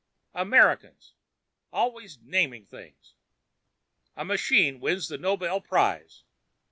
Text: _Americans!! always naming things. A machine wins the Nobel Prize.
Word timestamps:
_Americans!! 0.33 1.13
always 1.71 2.17
naming 2.23 2.65
things. 2.65 3.13
A 4.15 4.25
machine 4.25 4.79
wins 4.79 5.09
the 5.09 5.19
Nobel 5.19 5.61
Prize. 5.61 6.23